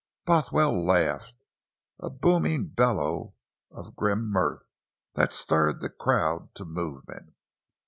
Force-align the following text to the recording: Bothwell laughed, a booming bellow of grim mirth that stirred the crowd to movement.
Bothwell 0.25 0.83
laughed, 0.83 1.45
a 1.99 2.09
booming 2.09 2.69
bellow 2.69 3.35
of 3.69 3.95
grim 3.95 4.31
mirth 4.31 4.71
that 5.13 5.31
stirred 5.31 5.79
the 5.79 5.91
crowd 5.91 6.55
to 6.55 6.65
movement. 6.65 7.35